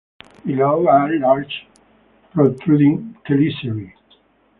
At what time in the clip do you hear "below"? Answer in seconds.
0.47-0.87